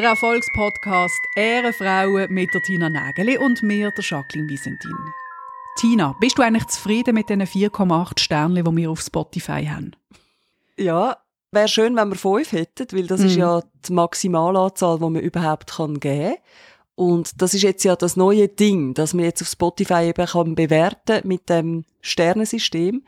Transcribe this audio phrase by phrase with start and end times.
[0.00, 4.96] Der Erfolgspodcast Ehrenfrauen mit der Tina Nägeli und mir, der Jacqueline Visentin.
[5.76, 9.90] Tina, bist du eigentlich zufrieden mit den 4,8 Sternen, die wir auf Spotify haben?
[10.78, 11.18] Ja,
[11.52, 13.26] wäre schön, wenn wir fünf hätten, weil das mm.
[13.26, 13.40] ist mhm.
[13.40, 16.34] ja die Maximalanzahl, die man überhaupt geben kann.
[16.94, 20.54] Und das ist jetzt ja das neue Ding, dass man jetzt auf Spotify eben kann
[20.54, 23.04] bewerten mit dem Sternensystem.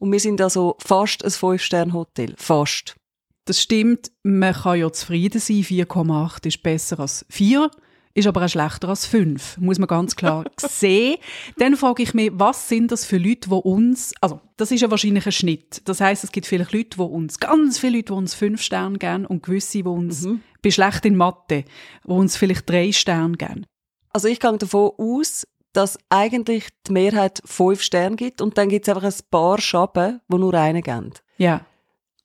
[0.00, 2.34] Und wir sind also fast ein Fünf-Sterne-Hotel.
[2.36, 2.96] Fast.
[3.44, 5.56] Das stimmt, man kann ja zufrieden sein.
[5.56, 7.70] 4,8 ist besser als 4
[8.14, 11.16] ist aber auch schlechter als 5, muss man ganz klar sehen.
[11.56, 14.90] Dann frage ich mich, was sind das für Leute, die uns, also das ist ja
[14.90, 15.82] wahrscheinlich ein Schnitt.
[15.86, 18.98] Das heißt, es gibt vielleicht Leute, die uns, ganz viele Leute, die uns 5 Sterne
[18.98, 20.42] geben und gewisse, die uns, mhm.
[20.62, 21.64] bei schlecht in Mathe,
[22.04, 23.66] die uns vielleicht 3 Sterne geben.
[24.10, 28.86] Also ich gehe davon aus, dass eigentlich die Mehrheit 5 Sterne gibt und dann gibt
[28.86, 31.12] es einfach ein paar Schaben, die nur einen geben.
[31.38, 31.64] Ja.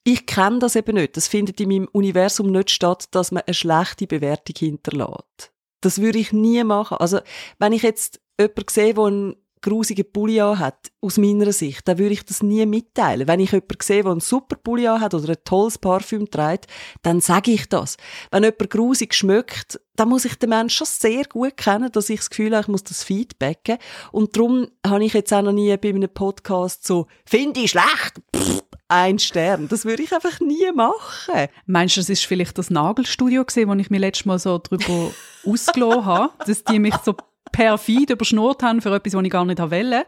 [0.10, 1.18] Ich kenne das eben nicht.
[1.18, 5.52] Das findet in meinem Universum nicht statt, dass man eine schlechte Bewertung hinterlässt.
[5.82, 6.96] Das würde ich nie machen.
[6.98, 7.20] Also,
[7.60, 12.14] wenn ich jetzt jemanden sehe, der einen grusigen Pulli hat, aus meiner Sicht, dann würde
[12.14, 13.28] ich das nie mitteilen.
[13.28, 16.68] Wenn ich jemanden sehe, der einen super Pulli hat oder ein tolles Parfüm trägt,
[17.02, 17.98] dann sage ich das.
[18.32, 22.20] Wenn jemand grusig schmeckt, dann muss ich den Menschen schon sehr gut kennen, dass ich
[22.20, 23.78] das Gefühl habe, ich muss das feedbacken.
[24.14, 28.22] Und darum habe ich jetzt auch noch nie bei einem Podcast so, finde ich schlecht,
[28.34, 28.57] Pff,
[28.88, 29.68] ein Stern.
[29.68, 31.48] Das würde ich einfach nie machen.
[31.66, 35.12] Meinst du, das ist vielleicht das Nagelstudio gesehen, wo ich mir letztes Mal so drüber
[35.46, 37.16] ausgelassen habe, dass die mich so
[37.52, 40.06] perfid überschnurrt haben für etwas, was ich gar nicht wollte.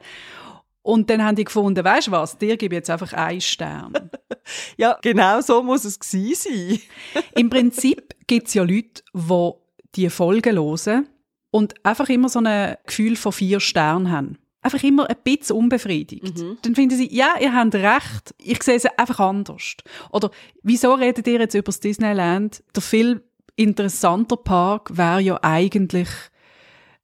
[0.81, 3.93] Und dann haben die gefunden, weißt du was, dir gebe ich jetzt einfach einen Stern.
[4.77, 6.79] ja, genau so muss es sein.
[7.35, 9.51] Im Prinzip gibt es ja Leute, die
[9.95, 11.07] die Folgen hören
[11.51, 16.37] und einfach immer so ein Gefühl von vier Sternen haben einfach immer ein bisschen unbefriedigt.
[16.37, 16.57] Mhm.
[16.61, 19.75] Dann finden sie, ja, ihr habt recht, ich sehe es einfach anders.
[20.11, 20.31] Oder
[20.63, 22.63] wieso redet ihr jetzt über das Disneyland?
[22.75, 23.23] Der viel
[23.55, 26.09] interessanter Park wäre ja eigentlich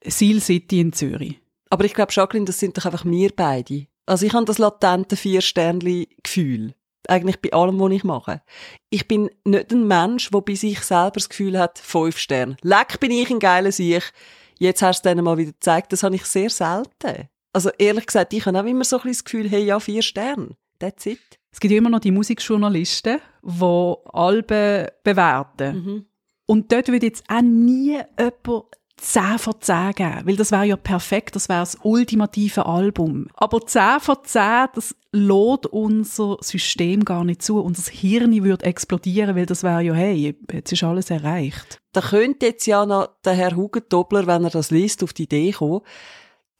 [0.03, 1.39] Seal City in Zürich.
[1.69, 3.87] Aber ich glaube, Jacqueline, das sind doch einfach wir beide.
[4.05, 6.75] Also ich habe das latente Vier-Sternli-Gefühl.
[7.07, 8.41] Eigentlich bei allem, was ich mache.
[8.89, 12.57] Ich bin nicht ein Mensch, der bei sich selber das Gefühl hat, fünf Sterne.
[12.61, 14.11] Leck bin ich ein geiler Sieg.
[14.57, 15.91] Jetzt hast du es denen mal wieder gezeigt.
[15.91, 17.29] Das habe ich sehr selten.
[17.55, 20.01] Also ehrlich gesagt, ich habe auch immer so ein bisschen das Gefühl, hey, ja, vier
[20.01, 20.57] Sterne.
[20.77, 21.19] That's it.
[21.53, 25.75] Es gibt immer noch die Musikjournalisten, die Alben bewerten.
[25.77, 26.05] Mhm.
[26.47, 28.65] Und dort würde jetzt auch nie jemand
[28.97, 33.27] 10 von 10 geben, weil das wäre ja perfekt, das wäre das ultimative Album.
[33.35, 37.61] Aber 10 von 10, das lädt unser System gar nicht zu.
[37.61, 41.79] Unser Hirn würde explodieren, weil das wäre ja, hey, jetzt ist alles erreicht.
[41.93, 45.53] Da könnte jetzt ja noch der Herr Hugentobler, wenn er das liest, auf die Idee
[45.53, 45.79] kommen,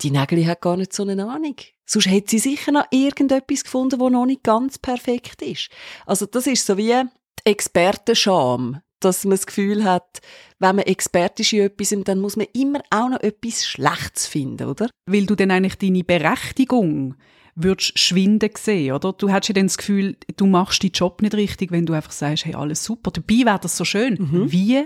[0.02, 1.56] die Nägeli hat gar nicht so eine Ahnung.
[1.86, 5.70] Sonst hätte sie sicher noch irgendetwas gefunden, wo noch nicht ganz perfekt ist.
[6.06, 10.20] Also das ist so wie die Expertenscham dass man das Gefühl hat,
[10.60, 14.68] wenn man expertisch in etwas ist, dann muss man immer auch noch etwas Schlechtes finden,
[14.68, 14.90] oder?
[15.06, 17.16] Weil du dann eigentlich deine Berechtigung
[17.56, 19.14] würdest schwinden sehen, oder?
[19.14, 22.12] Du hättest ja dann das Gefühl, du machst deinen Job nicht richtig, wenn du einfach
[22.12, 23.12] sagst, hey, alles super.
[23.12, 24.18] Dabei wäre das so schön.
[24.20, 24.52] Mhm.
[24.52, 24.86] Wie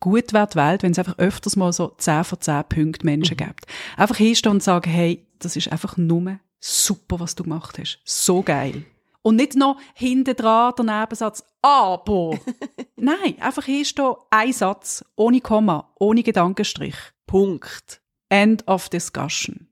[0.00, 3.36] gut wäre die Welt, wenn es einfach öfters mal so 10 von 10 Punkten Menschen
[3.38, 3.46] mhm.
[3.46, 3.66] gibt.
[3.96, 8.00] Einfach hinstehen und sagen, hey, das ist einfach nur super, was du gemacht hast.
[8.04, 8.84] So geil.
[9.22, 12.38] Und nicht noch hinten dran der Nebensatz, aber.
[12.96, 16.94] Nein, einfach hier steht ein Satz, ohne Komma, ohne Gedankenstrich.
[17.26, 18.00] Punkt.
[18.28, 19.68] End of discussion.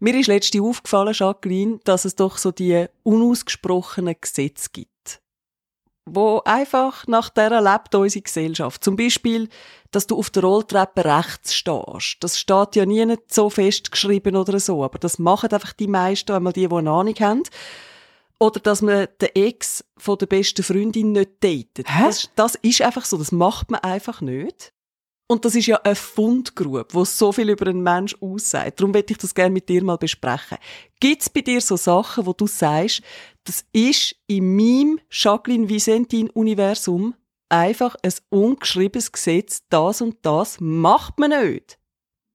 [0.00, 4.91] Mir ist letztens aufgefallen, Jacqueline, dass es doch so die unausgesprochenen Gesetze gibt.
[6.04, 8.82] Wo einfach nach der lebt unsere Gesellschaft.
[8.82, 9.48] Zum Beispiel,
[9.92, 12.16] dass du auf der Rolltreppe rechts stehst.
[12.20, 16.32] Das steht ja nie nicht so festgeschrieben oder so, aber das machen einfach die meisten,
[16.32, 17.42] einmal die, die eine Ahnung haben.
[18.40, 21.86] Oder dass man den Ex von der besten Freundin nicht datet.
[21.86, 24.72] Das, das, ist einfach so, das macht man einfach nicht.
[25.28, 28.78] Und das ist ja eine Fundgrube, wo so viel über einen Mensch aussagt.
[28.78, 30.58] Darum möchte ich das gerne mit dir mal besprechen.
[31.00, 33.02] Gibt es bei dir so Sachen, wo du sagst,
[33.44, 37.14] das ist in meinem Jacqueline Visentin-Universum
[37.48, 41.78] einfach ein ungeschriebenes Gesetz, das und das macht man nicht?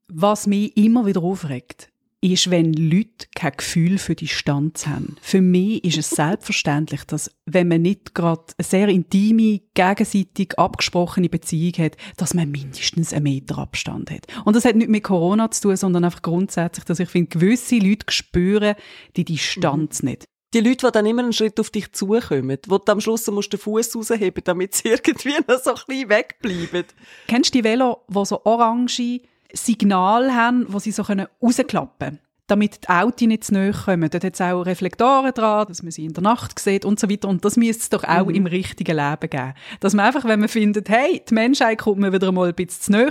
[0.08, 1.92] Was mich immer wieder aufregt,
[2.22, 5.18] ist, wenn Leute kein Gefühl für die Stanz haben.
[5.22, 11.30] Für mich ist es selbstverständlich, dass wenn man nicht gerade eine sehr intime, gegenseitig abgesprochene
[11.30, 14.26] Beziehung hat, dass man mindestens einen Meter Abstand hat.
[14.46, 17.78] Und das hat nicht mit Corona zu tun, sondern einfach grundsätzlich, dass ich finde, gewisse
[17.78, 18.76] Leute spüren
[19.16, 20.10] die Distanz mhm.
[20.10, 20.26] nicht.
[20.54, 23.52] Die Leute, die dann immer einen Schritt auf dich zukommen, wo du am Schluss musst
[23.52, 26.86] den Fuß rausheben, damit sie irgendwie noch so ein bisschen wegbleiben.
[27.28, 29.22] Kennst du die Velo, die so orange
[29.54, 32.20] Signal haben, wo sie so rausklappen können.
[32.48, 34.10] damit die Autos nicht zu nahe kommen.
[34.10, 37.10] Dort hat es auch Reflektoren dran, dass man sie in der Nacht sieht und so
[37.10, 37.28] weiter.
[37.28, 38.36] Und das müsste es doch auch mhm.
[38.36, 39.54] im richtigen Leben geben.
[39.82, 42.82] Dass man einfach, wenn man findet, hey, die Menschheit kommt mir wieder mal ein bisschen
[42.82, 43.10] zu nahe,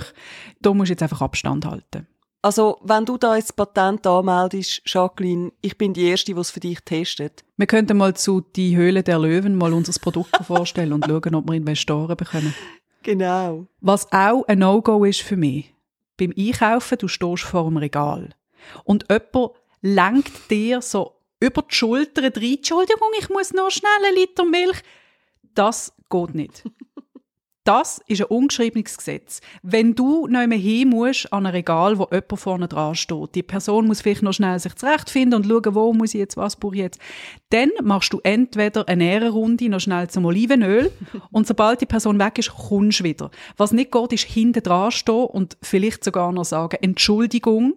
[0.61, 2.07] da musst du jetzt einfach Abstand halten.
[2.41, 6.59] Also, wenn du da jetzt Patent anmeldest, Jacqueline, ich bin die Erste, die es für
[6.59, 7.43] dich testet.
[7.57, 11.49] Wir könnten mal zu «Die Höhle der Löwen» mal unser Produkt vorstellen und schauen, ob
[11.49, 12.53] wir Investoren bekommen.
[13.03, 13.65] Genau.
[13.81, 15.73] Was auch ein No-Go ist für mich.
[16.17, 18.29] Beim Einkaufen, du stehst vor dem Regal
[18.83, 24.15] und jemand lenkt dir so über die Schulter rein, Entschuldigung, ich muss noch schnell einen
[24.15, 24.81] Liter Milch.
[25.53, 26.63] Das geht nicht.
[27.67, 29.41] Das ist ein ungeschriebenes Gesetz.
[29.61, 33.43] Wenn du nicht mehr hin musst an ein Regal, wo jemand vorne dran steht, die
[33.43, 36.75] Person muss vielleicht noch schnell sich zurechtfinden und schauen, wo muss ich jetzt, was brauche
[36.75, 37.01] ich jetzt,
[37.49, 40.93] dann machst du entweder eine Ehrenrunde noch schnell zum Olivenöl
[41.33, 43.31] und sobald die Person weg ist, kommst du wieder.
[43.57, 47.73] Was nicht geht, ist hinten dran stehen und vielleicht sogar noch sagen, Entschuldigung,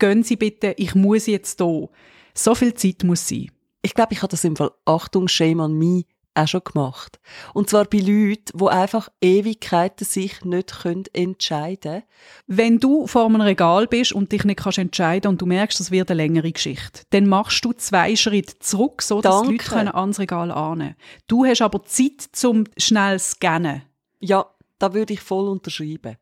[0.00, 1.86] gehen Sie bitte, ich muss jetzt da.
[2.34, 3.52] So viel Zeit muss sein.
[3.82, 6.02] Ich glaube, ich habe das im Fall Achtung, Shame on me
[6.36, 7.18] auch schon gemacht.
[7.54, 10.74] Und zwar bei Leuten, die einfach Ewigkeiten sich nicht
[11.12, 12.02] entscheiden können.
[12.46, 15.90] Wenn du vor einem Regal bist und dich nicht kannst entscheiden und du merkst, das
[15.90, 19.48] wird eine längere Geschichte, dann machst du zwei Schritte zurück, so dass Danke.
[19.48, 20.94] die Leute können ans Regal ahnen
[21.26, 23.82] Du hast aber Zeit zum schnell scannen.
[24.20, 24.46] Ja,
[24.78, 26.16] da würde ich voll unterschreiben.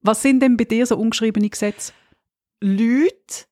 [0.00, 1.92] Was sind denn bei dir so ungeschriebene Gesetze?
[2.60, 3.46] Leute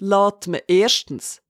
[0.00, 1.42] lässt man erstens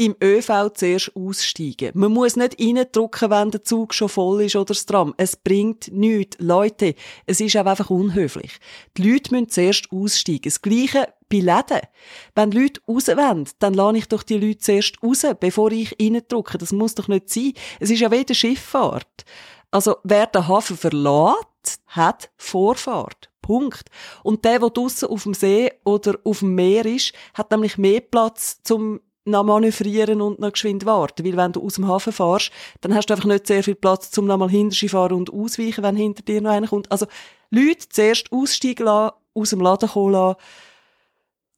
[0.00, 1.90] im ÖV zuerst aussteigen.
[1.92, 5.12] Man muss nicht reindrücken, wenn der Zug schon voll ist oder das Tram.
[5.18, 6.38] Es bringt nichts.
[6.40, 6.94] Leute,
[7.26, 8.52] es ist auch einfach unhöflich.
[8.96, 10.44] Die Leute müssen zuerst aussteigen.
[10.44, 11.86] Das Gleiche bei Läden.
[12.34, 13.10] Wenn Leute raus
[13.58, 16.56] dann lade ich doch die Leute zuerst raus, bevor ich reindrücke.
[16.56, 17.52] Das muss doch nicht sein.
[17.78, 19.26] Es ist ja weder Schifffahrt.
[19.70, 23.28] Also, wer den Hafen verlässt, hat Vorfahrt.
[23.42, 23.90] Punkt.
[24.22, 28.00] Und der, der draussen auf dem See oder auf dem Meer ist, hat nämlich mehr
[28.00, 31.24] Platz zum noch manövrieren und noch geschwind warten.
[31.24, 32.50] Weil wenn du aus dem Hafen fährst,
[32.80, 35.82] dann hast du einfach nicht sehr viel Platz, um noch mal hinter fahren und ausweichen,
[35.84, 36.90] wenn hinter dir noch einer kommt.
[36.90, 37.06] Also,
[37.50, 40.36] Leute zuerst aussteigen lassen, aus dem Laden kommen lassen.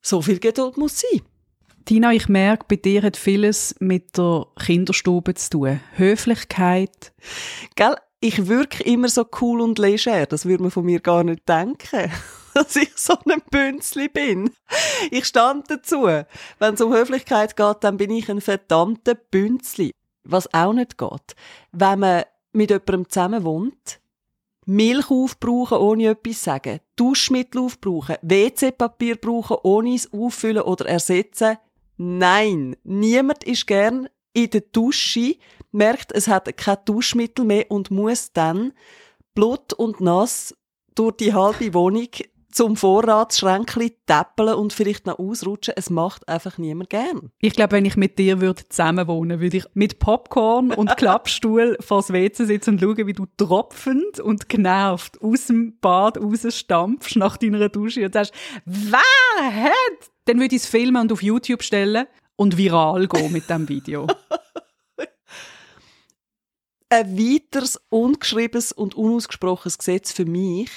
[0.00, 1.22] So viel Geduld muss sein.
[1.84, 5.80] Tina, ich merke, bei dir hat vieles mit der Kinderstube zu tun.
[5.96, 7.12] Höflichkeit.
[7.74, 7.96] Gell?
[8.22, 10.26] ich wirke immer so cool und leger.
[10.26, 12.10] Das würde man von mir gar nicht denken.
[12.54, 14.50] Dass ich so ein Bünzli bin.
[15.10, 16.02] Ich stand dazu.
[16.58, 19.92] Wenn es um Höflichkeit geht, dann bin ich ein verdammter Bünzli.
[20.24, 21.34] Was auch nicht geht.
[21.72, 24.00] Wenn man mit jemandem zusammen wohnt,
[24.64, 31.58] Milch aufbrauchen, ohne etwas sagen, Duschmittel aufbrauchen, WC-Papier brauchen, ohne es auffüllen oder ersetzen.
[31.96, 35.36] Nein, niemand ist gern in der Dusche
[35.72, 38.72] merkt, es hat kein Duschmittel mehr und muss dann
[39.34, 40.54] Blut und Nass
[40.94, 42.08] durch die halbe Wohnung
[42.52, 45.74] zum Vorratsschränkchen täppeln und vielleicht noch ausrutschen.
[45.76, 47.30] Es macht einfach niemand gern.
[47.40, 51.76] Ich glaube, wenn ich mit dir würde zusammen wohnen, würde ich mit Popcorn und Klappstuhl
[51.80, 57.36] vors WC sitzen und schauen, wie du tropfend und genervt aus dem Bad rausstampfst nach
[57.36, 58.32] deiner Dusche und sagst,
[58.64, 60.10] wer hat?
[60.26, 62.06] Dann würde ich es filmen und auf YouTube stellen
[62.36, 64.06] und viral gehen mit dem Video.
[66.92, 70.70] ein weiteres ungeschriebenes und unausgesprochenes Gesetz für mich,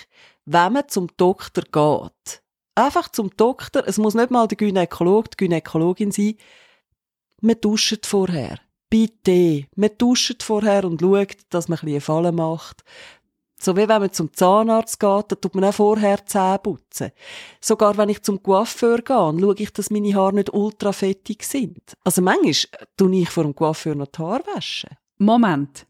[0.46, 2.42] wenn man zum Doktor geht.
[2.76, 6.36] Einfach zum Doktor, es muss nicht mal der Gynäkolog, die Gynäkologin sein.
[7.42, 8.60] Man duscht vorher.
[8.90, 9.66] Bitte.
[9.76, 12.84] Man duscht vorher und schaut, dass man ein bisschen Falle macht.
[13.60, 17.12] So wie wenn man zum Zahnarzt geht, dann tut man auch vorher Zähne putzen.
[17.62, 21.82] Sogar wenn ich zum Coiffeur gehe, schaue ich, dass meine Haare nicht ultra fettig sind.
[22.04, 24.92] Also manchmal tue ich vor dem Coiffeur noch die Haare waschen.
[25.18, 25.88] Moment.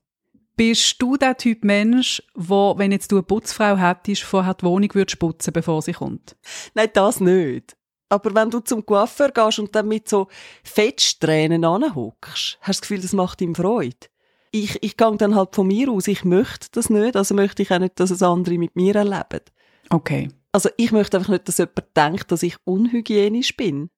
[0.55, 4.93] Bist du der Typ Mensch, wo, wenn jetzt du eine Putzfrau hättest, vorher die Wohnung
[4.93, 6.37] würdest putzen, bevor sie kommt?
[6.73, 7.75] Nein, das nicht.
[8.09, 10.27] Aber wenn du zum Coiffeur gehst und dann mit so
[10.63, 14.07] Fettstränen anhockst, hast du das Gefühl, das macht ihm Freude.
[14.51, 17.71] Ich, ich gehe dann halt von mir aus, ich möchte das nicht, also möchte ich
[17.71, 19.41] auch nicht, dass es andere mit mir erleben.
[19.89, 20.29] Okay.
[20.53, 23.89] Also ich möchte einfach nicht, dass jemand denkt, dass ich unhygienisch bin.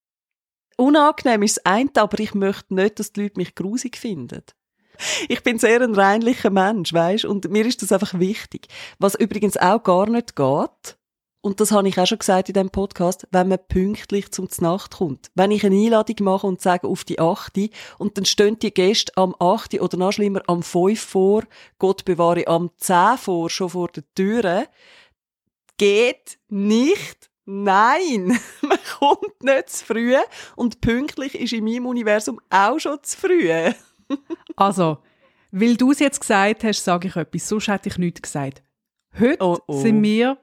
[0.78, 4.44] Unangenehm ist das eine, aber ich möchte nicht, dass die Leute mich grusig finden.
[5.30, 8.68] Ich bin sehr ein reinlicher Mensch, weißt, und mir ist das einfach wichtig.
[9.00, 10.98] Was übrigens auch gar nicht geht,
[11.48, 14.98] und das habe ich auch schon gesagt in diesem Podcast, wenn man pünktlich zum Nacht
[14.98, 15.32] kommt.
[15.34, 17.70] Wenn ich eine Einladung mache und sage auf die 8.
[17.98, 19.80] und dann stehen die Gäste am 8.
[19.80, 21.44] oder noch schlimmer am 5 vor,
[21.80, 24.68] Gott bewahre am 10 vor, schon vor der Türe,
[25.78, 27.30] geht nicht.
[27.46, 30.16] Nein, man kommt nicht zu früh
[30.58, 33.72] und pünktlich ist in meinem Universum auch schon zu früh.
[34.56, 35.00] Also,
[35.52, 37.48] weil du es jetzt gesagt hast, sage ich etwas.
[37.48, 38.64] Sonst hätte ich nichts gesagt.
[39.20, 39.82] Heute oh, oh.
[39.82, 40.38] sind wir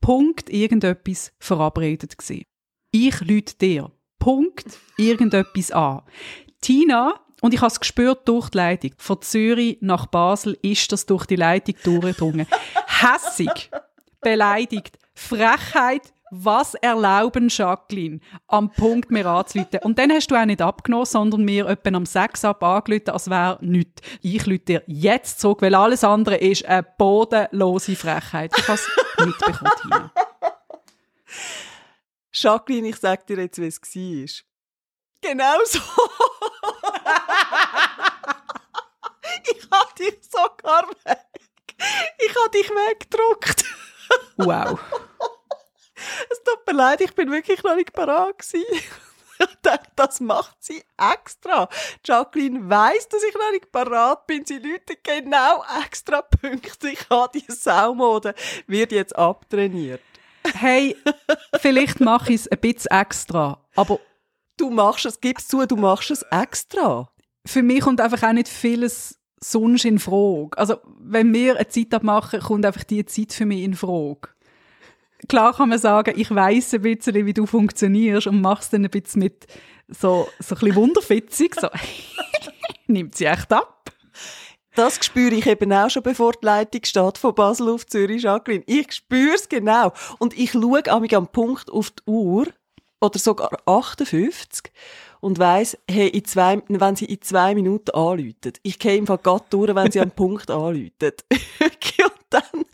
[0.00, 2.44] Punkt irgendetwas verabredet gewesen.
[2.90, 3.90] Ich lüte dir.
[4.18, 6.02] Punkt irgendetwas an.
[6.60, 11.06] Tina, und ich habe es gespürt durch die Leitung, von Zürich nach Basel ist das
[11.06, 12.46] durch die Leitung durchgedrungen.
[12.86, 13.70] Hässig,
[14.20, 19.80] beleidigt, Frechheit, was erlauben, Jacqueline, am Punkt mir anzuleiten.
[19.82, 23.28] Und dann hast du auch nicht abgenommen, sondern mir etwa am 6 ab angerufen, als
[23.28, 24.02] wäre nichts.
[24.22, 28.52] Ich lüte dir jetzt zurück, weil alles andere ist eine bodenlose Frechheit.
[28.56, 28.88] Ich habe es
[29.24, 30.10] mitbekommen.
[32.32, 34.44] Jacqueline, ich sag dir jetzt, wie es war.
[35.22, 35.78] Genau so.
[39.52, 41.18] ich habe dich sogar weg.
[42.18, 43.64] Ich habe dich weggedruckt.
[44.36, 44.78] Wow.
[46.30, 48.64] Es tut mir leid, ich bin wirklich noch nicht parat gewesen.
[49.42, 51.66] Ich dachte, das macht sie extra.
[52.04, 54.44] Jacqueline weiss, dass ich noch nicht parat bin.
[54.44, 57.28] Sie läutet genau extra pünktlich an.
[57.34, 58.34] Die Saumode
[58.66, 60.02] wird jetzt abtrainiert.
[60.54, 60.94] Hey,
[61.58, 63.98] vielleicht mache ich es ein bisschen extra, aber
[64.58, 67.10] Du machst es, gib's zu, du machst es extra.
[67.46, 70.50] für mich kommt einfach auch nicht vieles sonst in Frage.
[70.58, 74.28] Also, wenn wir eine Zeit abmachen, kommt einfach die Zeit für mich in Frage.
[75.28, 78.90] Klar kann man sagen, ich weiss ein bisschen, wie du funktionierst und machst dann ein
[78.90, 79.46] bisschen mit
[79.88, 81.68] so, so ein bisschen wunderfitzig, so,
[82.86, 83.92] nimmt sie echt ab.
[84.74, 88.62] Das spüre ich eben auch schon, bevor die Leitung steht von Basel auf Zürich, Jacqueline.
[88.66, 89.92] Ich spüre es genau.
[90.18, 92.46] Und ich schaue am Punkt auf die Uhr,
[93.00, 94.72] oder sogar 58,
[95.20, 98.58] und weiss, hey, in zwei, wenn sie in zwei Minuten anläutet.
[98.62, 101.24] Ich gehe im Fall grad durch, wenn sie am Punkt anläutet.
[101.30, 102.64] und dann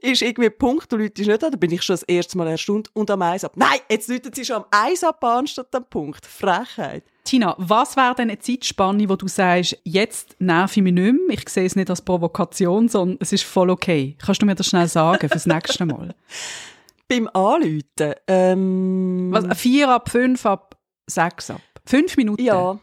[0.00, 2.90] ist irgendwie Punkt, du läutest nicht an, da bin ich schon das erste Mal erstaunt,
[2.94, 3.52] und am Eis ab.
[3.56, 6.26] Nein, jetzt läutet sie schon am Eis ab anstatt am Punkt.
[6.26, 7.04] Frechheit.
[7.24, 11.36] Tina, was wäre denn eine Zeitspanne, wo du sagst, jetzt nerv ich mich nicht mehr,
[11.36, 14.16] ich sehe es nicht als Provokation, sondern es ist voll okay.
[14.24, 16.14] Kannst du mir das schnell sagen fürs nächste Mal?
[17.08, 20.65] Beim Anläuten, ähm, Was, vier ab, fünf ab,
[21.06, 21.60] sechs ab?
[21.84, 22.42] Fünf Minuten?
[22.42, 22.78] Ja,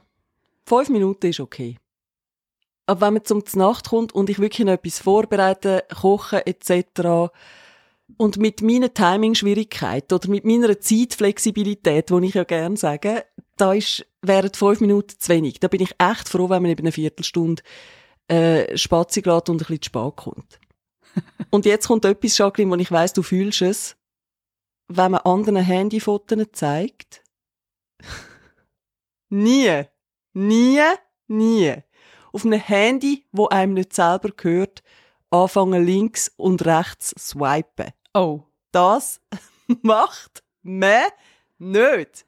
[0.66, 1.78] fünf Minuten ist okay.
[2.86, 7.32] Aber wenn man zum Nacht kommt und ich wirklich noch etwas vorbereite, kochen etc.
[8.18, 13.26] und mit meinen Timing-Schwierigkeiten oder mit meiner Zeitflexibilität, die ich ja gerne sage,
[13.56, 15.60] da ist, wären fünf Minuten zu wenig.
[15.60, 17.64] Da bin ich echt froh, wenn man eben eine Viertelstunde
[18.28, 20.60] äh, spazieren lässt und ein bisschen zu spät kommt.
[21.52, 23.96] und jetzt kommt etwas, Jacqueline, wo ich weiss, du fühlst es,
[24.88, 27.23] wenn man anderen Handyfotos zeigt.
[29.30, 29.84] Nie,
[30.34, 30.82] nie,
[31.28, 31.76] nie
[32.32, 34.82] auf einem Handy, wo einem nicht selber gehört,
[35.30, 37.92] anfangen links und rechts swipen.
[38.14, 38.44] Oh.
[38.74, 39.22] Das
[39.84, 41.04] macht man
[41.60, 42.26] nicht.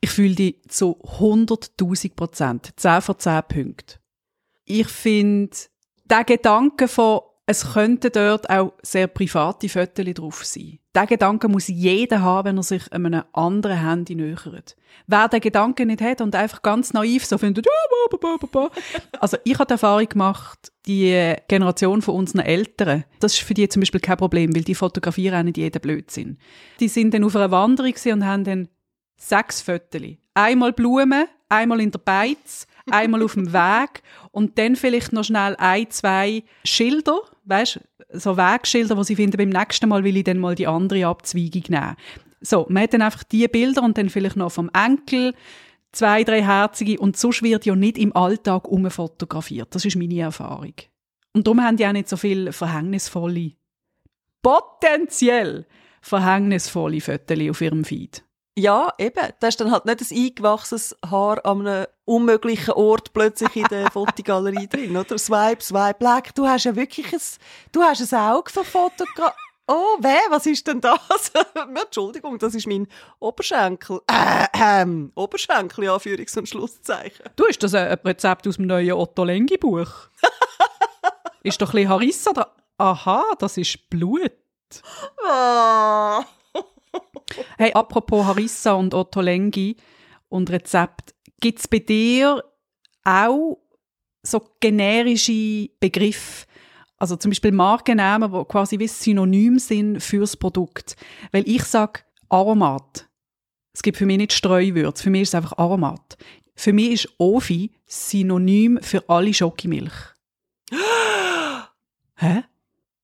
[0.00, 2.72] Ich fühle dich zu 100.000 Prozent.
[2.76, 3.98] 10 von 10 Punkten.
[4.64, 5.56] Ich finde,
[6.04, 10.80] der Gedanke von, es könnten dort auch sehr private Fotos drauf sein.
[10.94, 14.76] Der Gedanke muss jeder haben, wenn er sich einem anderen Handy nähert.
[15.06, 17.66] Wer den Gedanken nicht hat und einfach ganz naiv so findet,
[19.18, 23.66] also ich habe die Erfahrung gemacht, die Generation von unseren Eltern, das ist für die
[23.66, 26.36] zum Beispiel kein Problem, weil die fotografieren auch nicht jeden Blödsinn.
[26.80, 28.68] Die sind dann auf einer Wanderung und haben dann
[29.16, 30.02] sechs Fotos.
[30.34, 34.02] Einmal Blumen, einmal in der Beiz, einmal auf dem Weg
[34.32, 37.80] und dann vielleicht noch schnell ein, zwei Schilder, weißt,
[38.12, 41.64] so Wegschilder, wo sie finden, beim nächsten Mal will ich dann mal die andere Abzweigung
[41.68, 41.96] nehmen.
[42.40, 45.34] So, man hat dann einfach die Bilder und dann vielleicht noch vom Enkel
[45.92, 49.74] zwei, drei herzige und sonst wird ja nicht im Alltag umfotografiert.
[49.74, 50.74] Das ist meine Erfahrung.
[51.32, 53.52] Und darum haben die auch nicht so viel verhängnisvolle,
[54.42, 55.66] potenziell
[56.00, 58.22] verhängnisvolle Fotos auf ihrem Feed.
[58.58, 59.32] Ja, eben.
[59.38, 63.88] Das ist dann halt nicht ein eingewachsenes Haar an einem unmöglichen Ort plötzlich in der
[63.92, 65.16] Fotogalerie drin, oder?
[65.16, 66.34] Swipe, swipe, black.
[66.34, 67.20] Du hast ja wirklich ein,
[67.70, 69.32] du hast ein Auge für Fotograf.
[69.68, 71.30] Oh, weh, was ist denn das?
[71.84, 72.88] Entschuldigung, das ist mein
[73.20, 74.00] Oberschenkel.
[74.10, 77.26] Äh, ähm, Oberschenkel, Anführungs- und Schlusszeichen.
[77.36, 79.88] Du, ist das ein Rezept aus dem neuen Otto Lengi-Buch?
[81.44, 82.50] ist doch ein bisschen Harissa da.
[82.78, 84.32] Aha, das ist Blut.
[85.24, 86.24] Ah.
[87.56, 89.76] Hey, apropos Harissa und Otto Lengi
[90.28, 92.42] und Rezept, gibt es bei dir
[93.04, 93.58] auch
[94.22, 96.46] so generische Begriffe,
[96.98, 100.96] also zum Beispiel Markennamen, die quasi wie Synonym sind fürs Produkt?
[101.30, 103.08] Weil ich sage Aromat.
[103.72, 106.18] Es gibt für mich nicht Streuwürze, für mich ist es einfach Aromat.
[106.56, 109.94] Für mich ist Ofi Synonym für alle Schokimilch.
[112.16, 112.42] Hä?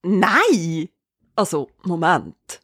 [0.02, 0.88] Nein!
[1.37, 2.61] Also, Moment.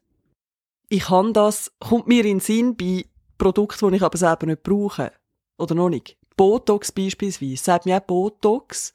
[0.92, 3.04] Ich kann das, kommt mir in den Sinn bei
[3.38, 5.12] Produkten, die ich aber selber nicht brauche.
[5.56, 6.16] Oder noch nicht.
[6.36, 7.62] Botox beispielsweise.
[7.62, 8.92] Sagt mir auch Botox.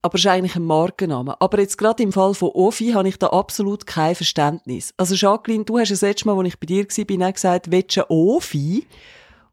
[0.00, 1.38] Aber es ist eigentlich ein Markenname.
[1.42, 4.94] Aber jetzt gerade im Fall von Ofi habe ich da absolut kein Verständnis.
[4.96, 7.96] Also Jacqueline, du hast das letzte Mal, als ich bei dir war, auch gesagt, willst
[7.98, 8.86] du Ofi?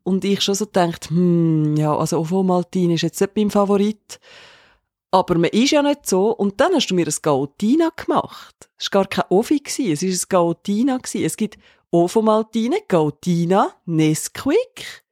[0.03, 4.21] Und ich schon so gedacht, hm, ja, also Ovomaltin ist jetzt nicht mein Favorit.
[5.11, 6.31] Aber man ist ja nicht so.
[6.31, 8.69] Und dann hast du mir ein Gaotina gemacht.
[8.77, 10.99] Es war gar kein Ofi, es war ein Gaotina.
[11.13, 11.57] Es gibt
[11.91, 15.03] Ovomaltine, Gaotina, Nesquik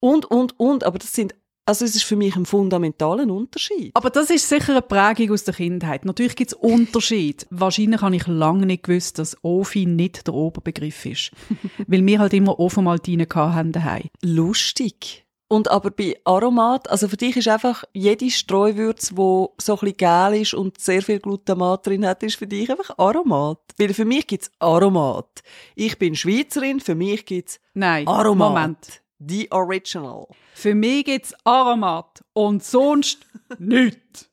[0.00, 0.84] und, und, und.
[0.84, 1.34] Aber das sind
[1.68, 3.90] also es ist für mich ein fundamentaler Unterschied.
[3.94, 6.04] Aber das ist sicher eine Prägung aus der Kindheit.
[6.04, 7.44] Natürlich gibt es Unterschied.
[7.50, 11.32] Wahrscheinlich habe ich lange nicht gewusst, dass Ofi nicht der Oberbegriff ist.
[11.88, 14.08] Weil wir halt immer Ofomaltine hatten daheim.
[14.22, 15.25] Lustig.
[15.48, 19.96] Und aber bei Aromat, also für dich ist einfach jede Streuwürze, wo so ein bisschen
[19.96, 23.60] gel ist und sehr viel Glutamat drin hat, ist für dich einfach Aromat.
[23.78, 25.42] Weil für mich gibt's Aromat.
[25.76, 28.48] Ich bin Schweizerin, für mich gibt's Nein, Aromat.
[28.48, 29.02] Moment.
[29.18, 30.26] The Original.
[30.52, 33.24] Für mich gibt's Aromat und sonst
[33.58, 34.28] nichts.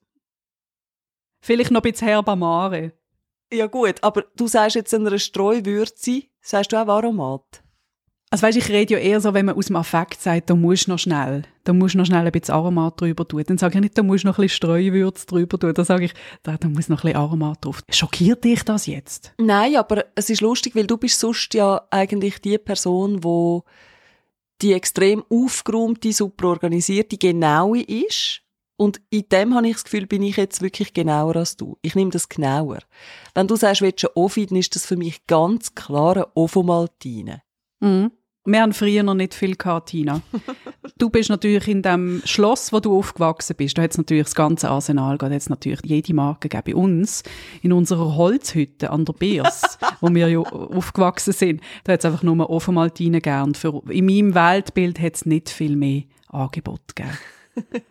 [1.42, 2.94] Vielleicht noch ein bisschen Herbamare.
[3.52, 7.63] Ja gut, aber du sagst jetzt einer Streuwürze, sagst du auch Aromat?
[8.34, 10.88] Also weißt, ich rede ja eher so, wenn man aus dem Affekt sagt, da musst
[10.88, 13.44] du noch schnell, da musst du noch schnell ein bisschen Aromat drüber tun.
[13.46, 15.72] Dann sage ich nicht, da musst du noch ein bisschen Streuwürze drüber tun.
[15.76, 17.84] Dann sage ich, da, da muss noch ein bisschen Aromat drauf.
[17.92, 19.34] Schockiert dich das jetzt?
[19.38, 23.66] Nein, aber es ist lustig, weil du bist sonst ja eigentlich die Person, wo
[24.64, 28.42] die extrem aufgeräumte, super organisierte, genaue ist.
[28.78, 31.78] Und in dem habe ich das Gefühl, bin ich jetzt wirklich genauer als du.
[31.84, 32.80] Ich nehme das genauer.
[33.36, 36.28] Wenn du sagst, willst du einen Ofi, dann ist das für mich ganz klar eine
[36.34, 37.44] Ovomaltine.
[37.80, 38.12] Mhm.
[38.46, 40.22] Wir haben früher noch nicht viel gehabt, Tina.
[40.98, 43.78] du bist natürlich in dem Schloss, wo du aufgewachsen bist.
[43.78, 46.76] Da hat es natürlich das ganze Arsenal, da hat es natürlich jede Marke gegeben.
[46.76, 47.24] Bei uns,
[47.62, 52.24] in unserer Holzhütte an der Biers, wo wir ja aufgewachsen sind, da hat es einfach
[52.24, 53.56] nur Offenmaltine gegeben.
[53.56, 57.18] Für, in meinem Weltbild hat es nicht viel mehr Angebot gegeben.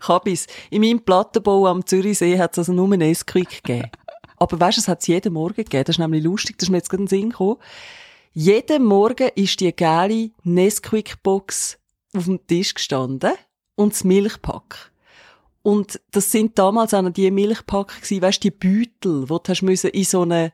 [0.00, 0.46] Kabis.
[0.70, 3.90] In meinem Plattenbau am Zürichsee hat es also nur einen Esquick gegeben.
[4.36, 5.84] Aber weißt du, es hat es jeden Morgen gegeben.
[5.84, 7.56] Das ist nämlich lustig, das ist mir jetzt gerade in den Sinn gekommen.
[8.38, 11.78] Jeden Morgen ist die geile Nesquik-Box
[12.14, 13.32] auf dem Tisch gestanden
[13.76, 14.92] und das Milchpack.
[15.62, 19.62] Und das sind damals auch noch die Milchpack gewesen, weißt die Beutel, wo du hast
[19.62, 20.52] in so eine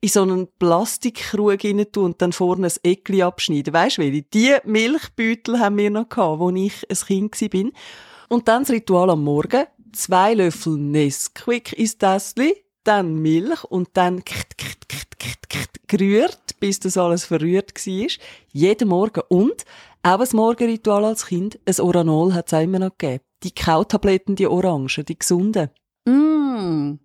[0.00, 3.74] in so einen Plastikkrug rein tun und dann vorne ein Eckli abschneiden.
[3.74, 4.22] Weißt du, welche?
[4.22, 7.72] Die Milchbeutel haben wir noch gehabt, wo ich ein Kind bin.
[8.28, 9.64] Und dann das Ritual am Morgen.
[9.92, 12.52] Zwei Löffel Nesquik ins Tässchen,
[12.86, 14.22] dann Milch und dann
[15.86, 18.08] gerührt, bis das alles verrührt war.
[18.52, 19.22] Jeden Morgen.
[19.28, 19.64] Und
[20.02, 21.58] auch ein Morgenritual als Kind.
[21.66, 23.22] Ein Oranol hat es auch immer noch gegeben.
[23.42, 25.70] Die Kautabletten, die Orangen, die gesunden.
[26.04, 26.98] Mm.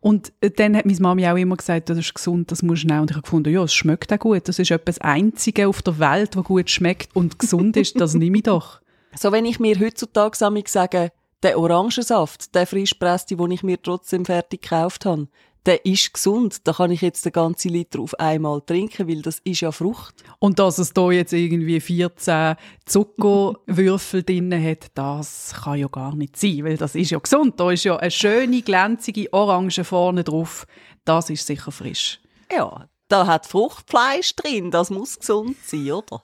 [0.00, 2.88] Und äh, dann hat meine Mami auch immer gesagt, das ist gesund, das musst du
[2.88, 3.02] nehmen.
[3.02, 4.48] Und ich habe gefunden, ja, es schmeckt auch gut.
[4.48, 8.00] Das ist etwas Einzige auf der Welt, das gut schmeckt und gesund ist.
[8.00, 8.80] Das nehme ich doch.
[9.18, 11.10] So, wenn ich mir heutzutage sage,
[11.42, 15.28] der Orangensaft, der frischpresste, den ich mir trotzdem fertig gekauft habe,
[15.66, 16.66] der ist gesund.
[16.66, 20.24] Da kann ich jetzt den ganzen Liter auf einmal trinken, weil das ist ja Frucht.
[20.38, 26.36] Und dass es da jetzt irgendwie 14 Zuckerwürfel drin hat, das kann ja gar nicht
[26.36, 27.60] sein, weil das ist ja gesund.
[27.60, 30.66] Da ist ja eine schöne, glänzige Orange vorne drauf.
[31.04, 32.20] Das ist sicher frisch.
[32.50, 36.22] Ja, da hat Fruchtfleisch drin, das muss gesund sein, oder?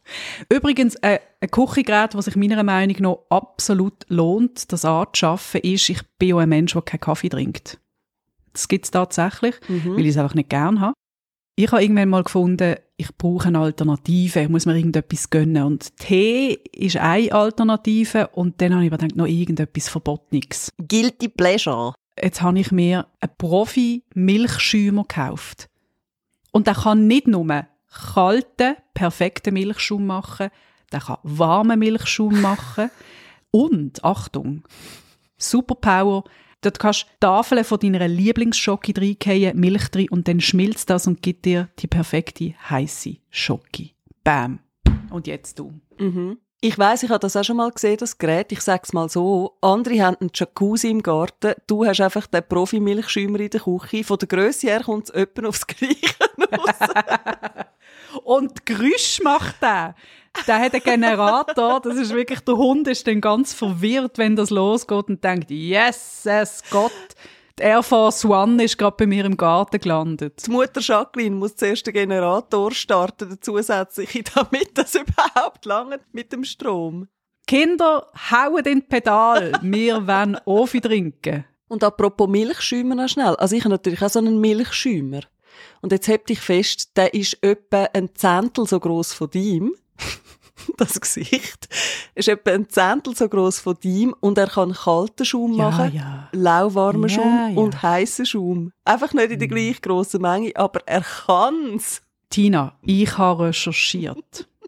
[0.50, 6.02] Übrigens, äh, ein Küchengerät, was sich meiner Meinung nach absolut lohnt, das anzuschaffen, ist, ich
[6.18, 7.78] bin ja ein Mensch, der keinen Kaffee trinkt.
[8.52, 9.96] Das gibt es tatsächlich, mhm.
[9.96, 10.94] weil ich es einfach nicht gern habe.
[11.56, 15.62] Ich habe irgendwann mal gefunden, ich brauche eine Alternative, ich muss mir irgendetwas gönnen.
[15.62, 20.72] Und Tee ist eine Alternative und dann habe ich mir gedacht, noch irgendetwas Verbotenes.
[20.78, 21.94] Guilty Pleasure.
[22.20, 25.68] Jetzt habe ich mir einen Profi-Milchschäumer gekauft.
[26.54, 30.50] Und der kann nicht nur kalten, perfekten Milchschaum machen,
[30.92, 32.92] der kann warmen Milchschaum machen
[33.50, 34.62] und, Achtung,
[35.36, 36.22] Superpower,
[36.60, 41.22] dort kannst du Tafeln von deiner Lieblingsschoki reingehen, Milch drin und dann schmilzt das und
[41.22, 43.96] gibt dir die perfekte heiße Schoki.
[44.22, 44.60] Bam.
[45.10, 45.72] Und jetzt du.
[45.98, 46.38] Mhm.
[46.66, 48.50] Ich weiß, ich habe das auch schon mal gesehen, das Gerät.
[48.50, 49.55] Ich sage es mal so.
[49.61, 51.53] Andere haben einen Jacuzzi im Garten.
[51.66, 54.03] Du hast einfach den Profi-Milchschäumer in der Küche.
[54.03, 56.14] Von der Grösse her kommt es öppen aufs Gleiche.
[58.24, 59.94] Und Geräusch macht der.
[60.46, 61.83] Der hat einen Generator.
[61.83, 66.22] Das ist wirklich, der Hund ist dann ganz verwirrt, wenn das losgeht und denkt, yes,
[66.24, 66.92] es Gott.
[67.58, 70.44] Die Air Force One ist gerade bei mir im Garten gelandet.
[70.44, 76.32] Die Mutter Jacqueline muss zuerst den Generator starten, den zusätzlichen, damit das überhaupt lange mit
[76.32, 77.06] dem Strom.
[77.46, 79.52] Kinder, hauen den Pedal.
[79.62, 81.44] Wir wollen Ofi trinken.
[81.68, 83.36] Und apropos Milchschäumer noch schnell.
[83.36, 85.20] Also ich habe natürlich auch so einen Milchschäumer.
[85.80, 89.74] Und jetzt hebt dich fest, der ist etwa ein Zehntel so groß von deinem.
[90.76, 91.68] das Gesicht
[92.14, 95.94] ist etwa ein Zehntel so groß von ihm und er kann kalten Schaum Ja, machen,
[95.94, 96.28] ja.
[96.32, 98.72] lauwarmen Ja, Schaum und heißen Schaum.
[98.84, 102.02] Einfach nicht in der gleich grossen Menge, aber er kann's.
[102.30, 104.48] Tina, ich habe recherchiert.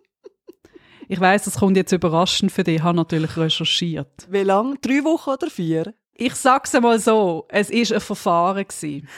[1.09, 2.79] Ich weiß, das kommt jetzt überraschend für dich.
[2.79, 4.27] Ich habe natürlich recherchiert.
[4.29, 4.75] Wie lange?
[4.81, 5.95] Drei Wochen oder vier?
[6.15, 9.09] Ich sag's einmal so, es ist ein Verfahren gewesen.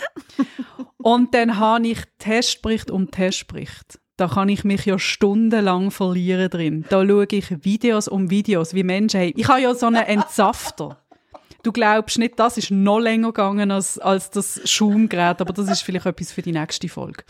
[0.98, 3.98] Und dann habe ich Testbericht um Testbericht.
[4.18, 6.84] Da kann ich mich ja stundenlang verlieren drin.
[6.88, 9.32] Da schaue ich Videos um Videos, wie Menschen haben.
[9.36, 10.98] Ich habe ja so einen Entsafter.
[11.62, 15.82] Du glaubst nicht, das ist noch länger gegangen als, als das Schaumgerät, aber das ist
[15.82, 17.22] vielleicht etwas für die nächste Folge.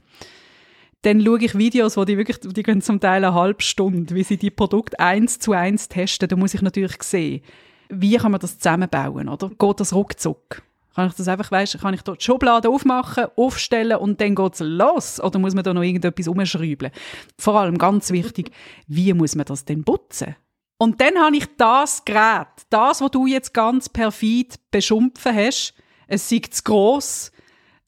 [1.02, 4.24] Dann schaue ich Videos, wo die wirklich, die gehen zum Teil eine halbe Stunde, wie
[4.24, 6.26] sie die Produkte eins zu eins testen.
[6.26, 7.42] Da muss ich natürlich sehen,
[7.90, 9.50] wie kann man das zusammenbauen, oder?
[9.50, 10.62] Geht das ruckzuck?
[10.98, 14.58] Kann ich das einfach, weißt, kann ich dort die Schublade aufmachen, aufstellen und dann geht's
[14.58, 15.20] los?
[15.20, 16.90] Oder muss man da noch irgendetwas umschrauben?
[17.38, 18.50] Vor allem ganz wichtig,
[18.88, 20.34] wie muss man das denn putzen?
[20.76, 25.74] Und dann habe ich das Gerät, das, was du jetzt ganz perfid beschumpfen hast,
[26.08, 27.30] es sei zu gross,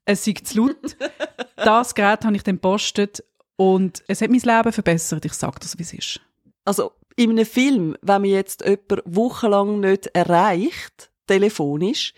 [0.05, 0.97] es sei zu laut,
[1.57, 3.25] das Gerät habe ich dann postet
[3.57, 6.21] und es hat mein Leben verbessert, ich sage das, wie es ist.
[6.65, 12.15] Also in einem Film, wenn man jetzt jemanden wochenlang nicht erreicht, telefonisch,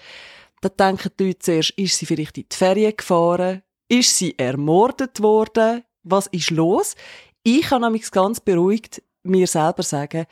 [0.62, 3.62] dann denken die Leute zuerst, ist sie vielleicht in die Ferien gefahren?
[3.88, 5.82] Ist sie ermordet worden?
[6.04, 6.94] Was ist los?
[7.42, 10.26] Ich kann nämlich ganz beruhigt mir selber sagen,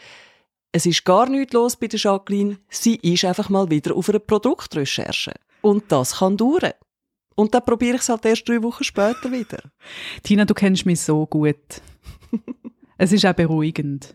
[0.72, 2.58] es ist gar nichts los bei der Jacqueline.
[2.68, 5.34] Sie ist einfach mal wieder auf einer Produktrecherche.
[5.62, 6.72] Und das kann dauern.
[7.34, 9.58] Und dann probiere ich es halt erst drei Wochen später wieder.
[10.22, 11.56] Tina, du kennst mich so gut.
[12.98, 14.14] es ist auch beruhigend.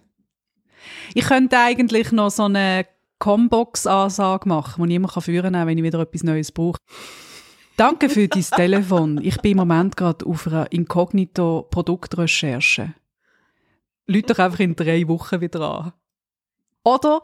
[1.13, 2.85] Ich könnte eigentlich noch so eine
[3.19, 6.79] Combox-Ansage machen, die ich immer führen kann, wenn ich wieder etwas Neues brauche.
[7.77, 9.19] Danke für dein Telefon.
[9.21, 12.95] Ich bin im Moment gerade auf einer Inkognito-Produktrecherche.
[14.07, 15.93] Leute doch einfach in drei Wochen wieder an.
[16.83, 17.21] Oder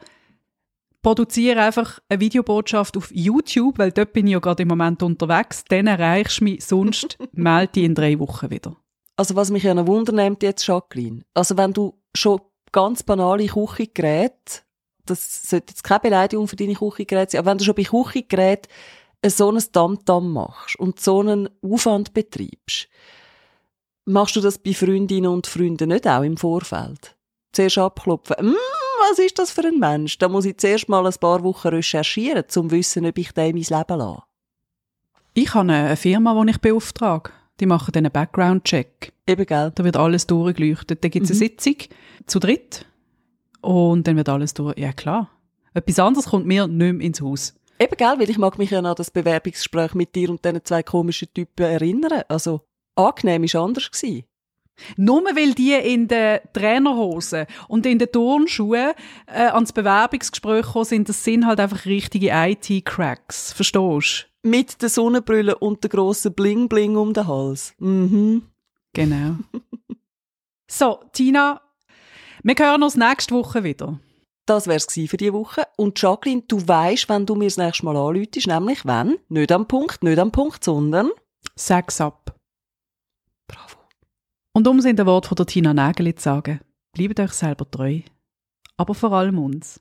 [1.02, 5.64] produziere einfach eine Videobotschaft auf YouTube, weil dort bin ich ja gerade im Moment unterwegs.
[5.68, 8.76] Dann erreichst du mich, sonst melde dich in drei Wochen wieder.
[9.16, 13.46] Also was mich ja noch Wunder nimmt jetzt, Jacqueline, also wenn du schon ganz banale
[13.46, 14.62] Küchengeräte,
[15.06, 18.72] das sollte jetzt keine Beleidigung für deine Küchengeräte sein, aber wenn du schon bei Küchengeräten
[19.26, 22.88] so ein Tamtam machst und so einen Aufwand betreibst,
[24.06, 27.16] machst du das bei Freundinnen und Freunden nicht auch im Vorfeld?
[27.52, 28.56] Zuerst abklopfen, mm,
[29.10, 30.18] was ist das für ein Mensch?
[30.18, 33.56] Da muss ich zuerst mal ein paar Wochen recherchieren, um zu wissen, ob ich dem
[33.56, 34.24] mein Leben lasse.
[35.34, 37.32] Ich habe eine Firma, die ich beauftrage.
[37.60, 39.14] Die machen dann einen Background-Check.
[39.28, 39.72] Eben, gell?
[39.76, 41.04] Da wird alles durchgeleuchtet.
[41.04, 41.44] Da gibt es eine mhm.
[41.44, 41.76] Sitzung
[42.26, 42.86] zu dritt
[43.62, 44.78] und dann wird alles durch.
[44.78, 45.30] Ja, klar.
[45.74, 47.54] Etwas anderes kommt mir nicht mehr ins Haus.
[47.80, 48.20] Eben, gell?
[48.20, 51.66] Weil ich mag mich ja an das Bewerbungsgespräch mit dir und diesen zwei komischen Typen
[51.66, 52.24] erinnern.
[52.28, 52.62] Also,
[52.96, 53.90] angenehm war anders.
[53.90, 54.26] Gewesen.
[54.98, 58.92] Nur weil die in den Trainerhosen und in den Turnschuhen
[59.28, 63.54] äh, ans Bewerbungsgespräch gekommen sind, das sind halt einfach richtige IT-Cracks.
[63.54, 64.50] Verstehst du?
[64.50, 67.74] Mit der Sonnenbrille und der grossen Bling-Bling um den Hals.
[67.78, 68.44] Mhm.
[68.94, 69.36] Genau.
[70.68, 71.62] so, Tina,
[72.44, 74.00] wir hören uns nächste Woche wieder.
[74.46, 75.64] Das wär's für diese Woche.
[75.78, 79.18] Und Jacqueline, du weißt, wenn du mir das nächste Mal anläutest, nämlich wenn?
[79.30, 81.12] Nicht am Punkt, nicht am Punkt, sondern...
[81.56, 82.36] Sag's ab.
[83.48, 83.78] Bravo.
[84.54, 86.60] Und um es in den Wort von der Tina Nägeli zu sagen,
[86.94, 88.02] bleibt euch selber treu.
[88.78, 89.80] Aber vor allem uns.